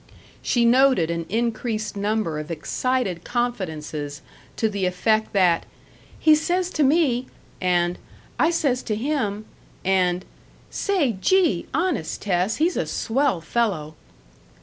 She 0.41 0.65
noted 0.65 1.11
an 1.11 1.27
increased 1.29 1.95
number 1.95 2.39
of 2.39 2.49
excited 2.49 3.23
confidences 3.23 4.23
to 4.55 4.67
the 4.67 4.87
effect 4.87 5.31
that, 5.33 5.67
"He 6.19 6.33
says 6.33 6.71
to 6.71 6.81
me" 6.83 7.27
and 7.77 7.99
"I 8.39 8.49
says 8.49 8.81
to 8.89 8.95
him" 8.95 9.45
and, 9.85 10.25
"Say, 10.71 11.17
gee! 11.21 11.67
honest, 11.71 12.23
Tess, 12.23 12.55
he's 12.55 12.77
a 12.77 12.87
swell 12.87 13.41
fellow." 13.41 13.93